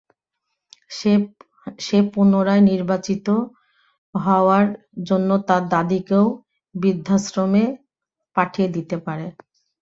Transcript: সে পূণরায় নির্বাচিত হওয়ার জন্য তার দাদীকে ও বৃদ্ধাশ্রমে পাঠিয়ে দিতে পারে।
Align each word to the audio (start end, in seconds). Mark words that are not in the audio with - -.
সে 1.79 1.99
পূণরায় 2.11 2.63
নির্বাচিত 2.69 3.27
হওয়ার 4.15 4.65
জন্য 5.07 5.29
তার 5.47 5.63
দাদীকে 5.73 6.15
ও 6.19 6.25
বৃদ্ধাশ্রমে 6.75 7.63
পাঠিয়ে 8.35 8.67
দিতে 8.75 8.95
পারে। 9.05 9.27